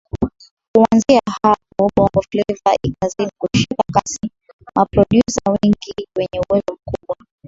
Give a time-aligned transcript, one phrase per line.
[0.73, 4.31] Kuanzia hapo Bongo Fleva ikazidi kushika kasi
[4.75, 7.15] maprodyuza wengi wenye uwezo mkubwa